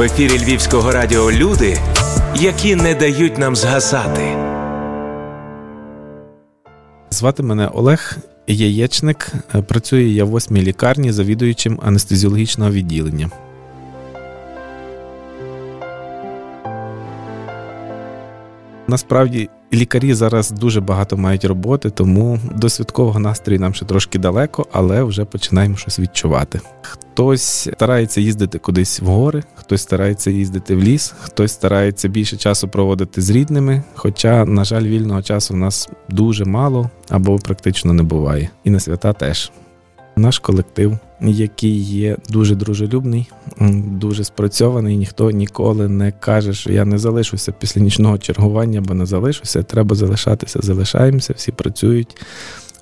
[0.00, 1.78] В ефірі Львівського радіо люди,
[2.36, 4.36] які не дають нам згасати.
[7.10, 8.16] Звати мене Олег
[8.46, 9.32] Яєчник.
[9.66, 13.30] Працюю я в восьмій лікарні завідуючим анестезіологічного відділення.
[18.90, 24.66] Насправді лікарі зараз дуже багато мають роботи, тому до святкового настрою нам ще трошки далеко,
[24.72, 26.60] але вже починаємо щось відчувати.
[26.82, 32.68] Хтось старається їздити кудись в гори, хтось старається їздити в ліс, хтось старається більше часу
[32.68, 33.82] проводити з рідними.
[33.94, 38.50] Хоча, на жаль, вільного часу в нас дуже мало або практично не буває.
[38.64, 39.52] І на свята теж.
[40.20, 43.30] Наш колектив, який є дуже дружелюбний,
[43.84, 44.96] дуже спрацьований.
[44.96, 49.62] Ніхто ніколи не каже, що я не залишуся після нічного чергування, бо не залишуся.
[49.62, 52.16] Треба залишатися, залишаємося, всі працюють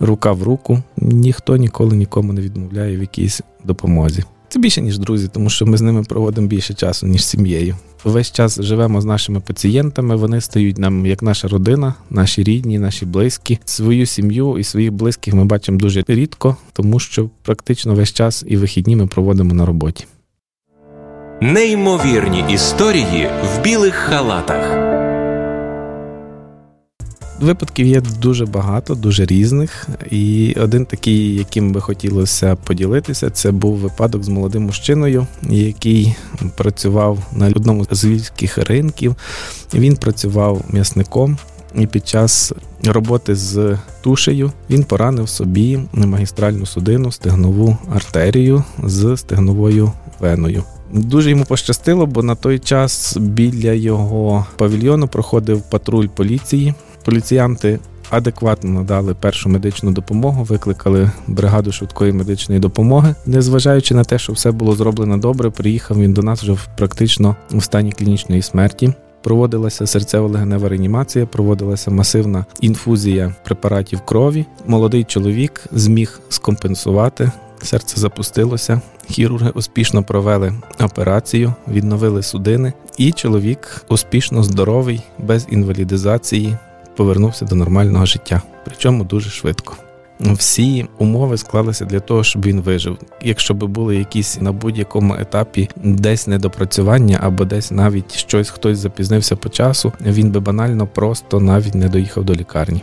[0.00, 0.82] рука в руку.
[0.96, 4.24] Ніхто ніколи нікому не відмовляє в якійсь допомозі.
[4.48, 7.76] Це більше ніж друзі, тому що ми з ними проводимо більше часу, ніж з сім'єю.
[8.04, 10.16] Весь час живемо з нашими пацієнтами.
[10.16, 13.58] Вони стають нам як наша родина, наші рідні, наші близькі.
[13.64, 18.56] Свою сім'ю і своїх близьких ми бачимо дуже рідко, тому що практично весь час і
[18.56, 20.04] вихідні ми проводимо на роботі.
[21.40, 25.07] Неймовірні історії в білих халатах.
[27.40, 29.88] Випадків є дуже багато, дуже різних.
[30.10, 36.14] І один такий, яким би хотілося поділитися, це був випадок з молодим мужчиною, який
[36.56, 39.16] працював на одному з львівських ринків.
[39.74, 41.38] Він працював м'ясником.
[41.74, 42.52] І під час
[42.84, 50.62] роботи з тушею він поранив собі магістральну судину, стегнову артерію з стегновою веною.
[50.92, 56.74] Дуже йому пощастило, бо на той час біля його павільйону проходив патруль поліції.
[57.08, 57.78] Поліціянти
[58.10, 63.14] адекватно надали першу медичну допомогу, викликали бригаду швидкої медичної допомоги.
[63.26, 67.60] Незважаючи на те, що все було зроблено добре, приїхав він до нас вже практично у
[67.60, 68.92] стані клінічної смерті.
[69.22, 74.46] Проводилася серцево-легенева реанімація, проводилася масивна інфузія препаратів крові.
[74.66, 77.30] Молодий чоловік зміг скомпенсувати.
[77.62, 78.80] Серце запустилося,
[79.10, 86.56] хірурги успішно провели операцію, відновили судини, і чоловік успішно здоровий, без інвалідизації,
[86.98, 89.76] повернувся до нормального життя, причому дуже швидко.
[90.20, 92.98] Всі умови склалися для того, щоб він вижив.
[93.22, 99.36] Якщо б були якісь на будь-якому етапі десь недопрацювання або десь навіть щось хтось запізнився
[99.36, 102.82] по часу, він би банально просто навіть не доїхав до лікарні.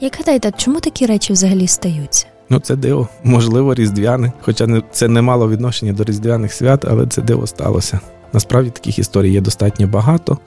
[0.00, 2.26] Як гадаєте, чому такі речі взагалі стаються?
[2.50, 7.22] Ну, це диво, можливо, різдвяне, хоча це не мало відношення до різдвяних свят, але це
[7.22, 8.00] диво сталося.
[8.32, 10.38] Насправді таких історій є достатньо багато.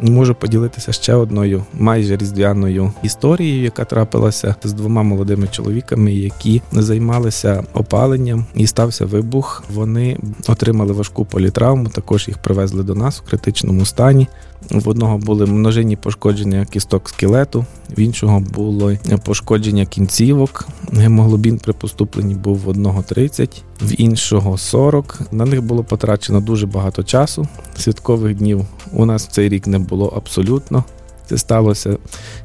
[0.00, 7.64] Можу поділитися ще одною майже різдвяною історією, яка трапилася з двома молодими чоловіками, які займалися
[7.74, 9.64] опаленням, і стався вибух.
[9.74, 10.18] Вони
[10.48, 11.88] отримали важку політравму.
[11.88, 14.28] Також їх привезли до нас у критичному стані.
[14.70, 17.64] В одного були множинні пошкодження кісток скелету,
[17.96, 18.92] в іншого було
[19.24, 20.68] пошкодження кінцівок.
[20.92, 25.20] Гемоглобін при поступленні був в одного 30, в іншого 40.
[25.32, 27.48] На них було потрачено дуже багато часу.
[27.76, 30.84] Святкових днів у нас в цей рік не було абсолютно.
[31.26, 31.96] Це сталося,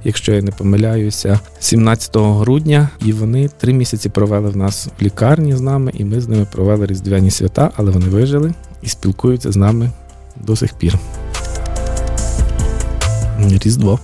[0.03, 5.55] якщо я не помиляюся, 17 грудня, і вони три місяці провели в нас в лікарні
[5.55, 9.55] з нами, і ми з ними провели різдвяні свята, але вони вижили і спілкуються з
[9.55, 9.91] нами
[10.35, 10.99] до сих пір.
[13.49, 13.99] Різдво.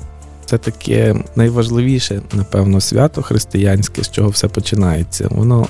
[0.45, 5.27] Це таке найважливіше, напевно, свято християнське, з чого все починається.
[5.31, 5.67] Воно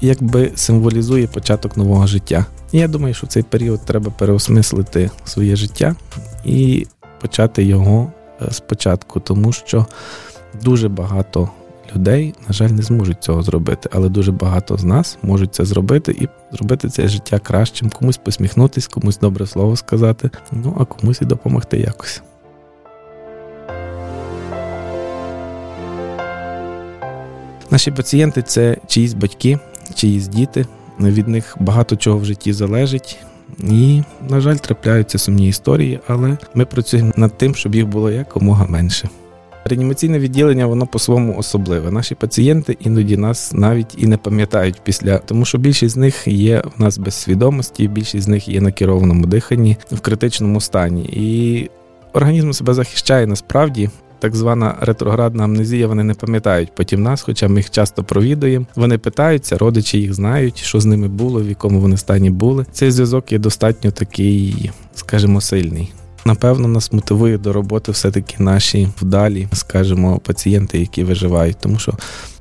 [0.00, 2.46] якби символізує початок нового життя.
[2.72, 5.96] І я думаю, що в цей період треба переосмислити своє життя
[6.44, 6.86] і
[7.20, 8.12] почати його
[8.42, 9.86] е, спочатку, тому що
[10.62, 11.50] дуже багато
[11.96, 16.12] людей, на жаль, не зможуть цього зробити, але дуже багато з нас можуть це зробити
[16.12, 21.24] і зробити це життя кращим, комусь посміхнутись, комусь добре слово сказати, ну а комусь і
[21.24, 22.22] допомогти якось.
[27.70, 29.58] Наші пацієнти це чиїсь батьки,
[29.94, 30.66] чиїсь діти.
[31.00, 33.18] Від них багато чого в житті залежить.
[33.58, 38.66] І, на жаль, трапляються сумні історії, але ми працюємо над тим, щоб їх було якомога
[38.66, 39.08] менше.
[39.64, 41.90] Реанімаційне відділення воно по-своєму особливе.
[41.90, 46.62] Наші пацієнти іноді нас навіть і не пам'ятають після, тому що більшість з них є
[46.76, 51.02] в нас без свідомості, більшість з них є на керованому диханні в критичному стані.
[51.02, 51.70] І
[52.12, 57.56] організм себе захищає насправді так звана ретроградна амнезія, вони не пам'ятають потім нас, хоча ми
[57.56, 58.66] їх часто провідуємо.
[58.76, 62.66] Вони питаються, родичі їх знають, що з ними було, в якому вони стані були.
[62.72, 65.92] Цей зв'язок є достатньо такий, скажімо, сильний.
[66.24, 71.94] Напевно, нас мотивує до роботи все-таки наші вдалі, скажімо, пацієнти, які виживають, тому що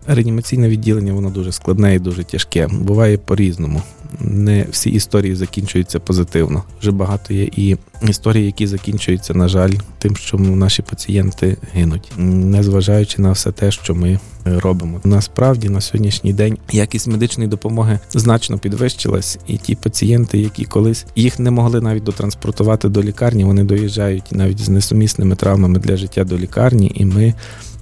[0.08, 2.68] Реанімаційне відділення воно дуже складне і дуже тяжке.
[2.68, 3.82] Буває по-різному.
[4.20, 6.64] Не всі історії закінчуються позитивно.
[6.80, 7.78] Вже багато є і
[8.08, 13.96] історії, які закінчуються, на жаль, тим, що наші пацієнти гинуть, незважаючи на все те, що
[13.96, 15.02] ми робимо.
[15.04, 21.40] Насправді на сьогоднішній день якість медичної допомоги значно підвищилась, і ті пацієнти, які колись їх
[21.40, 26.38] не могли навіть дотранспортувати до лікарні, вони доїжджають навіть з несумісними травмами для життя до
[26.38, 27.34] лікарні, і ми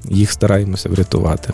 [0.10, 1.54] їх стараємося врятувати.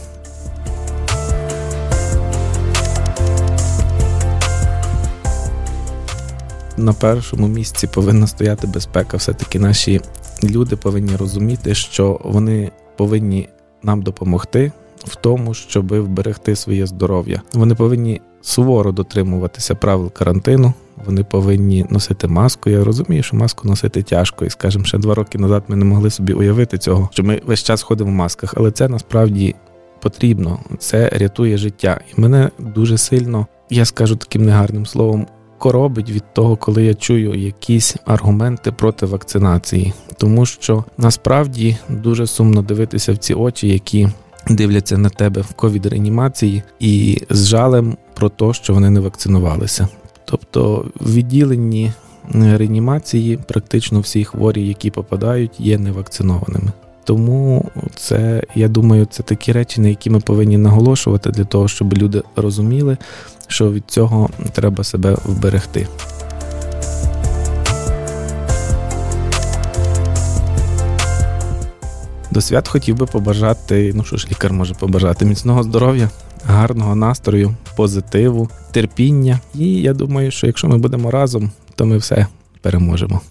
[6.81, 9.17] На першому місці повинна стояти безпека.
[9.17, 10.01] Все-таки наші
[10.43, 13.49] люди повинні розуміти, що вони повинні
[13.83, 17.41] нам допомогти в тому, щоб вберегти своє здоров'я.
[17.53, 20.73] Вони повинні суворо дотримуватися правил карантину.
[21.05, 22.69] Вони повинні носити маску.
[22.69, 26.09] Я розумію, що маску носити тяжко, і скажімо, ще два роки назад ми не могли
[26.09, 29.55] собі уявити цього, що ми весь час ходимо в масках, але це насправді
[30.01, 30.59] потрібно.
[30.79, 32.01] Це рятує життя.
[32.17, 35.27] І мене дуже сильно, я скажу таким негарним словом,
[35.61, 42.61] коробить від того, коли я чую якісь аргументи проти вакцинації, тому що насправді дуже сумно
[42.61, 44.09] дивитися в ці очі, які
[44.47, 49.87] дивляться на тебе в ковід-реанімації і з жалем про те, що вони не вакцинувалися.
[50.25, 51.91] Тобто в відділенні
[52.33, 56.71] реанімації практично всі хворі, які попадають, є невакцинованими.
[57.11, 57.65] Тому
[57.95, 62.21] це, я думаю, це такі речі, на які ми повинні наголошувати для того, щоб люди
[62.35, 62.97] розуміли,
[63.47, 65.87] що від цього треба себе вберегти.
[72.31, 76.09] До свят хотів би побажати, ну що ж лікар може побажати, міцного здоров'я,
[76.45, 79.39] гарного настрою, позитиву, терпіння.
[79.55, 82.27] І я думаю, що якщо ми будемо разом, то ми все
[82.61, 83.21] переможемо.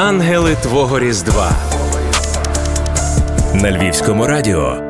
[0.00, 1.52] Ангели Твого Різдва
[3.54, 4.89] на Львівському радіо.